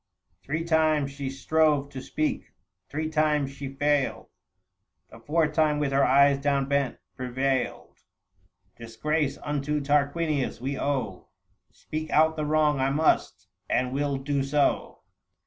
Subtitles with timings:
[0.45, 0.77] [875 Three
[1.07, 2.53] times she strove to speak,
[2.89, 4.29] three times she failed;
[5.11, 7.99] The fourth time, with her eyes downbent, prevailed:"
[8.79, 11.27] Disgrace unto Tarquinius, we owe!
[11.71, 15.03] Speak out the wrong I must, and will do so.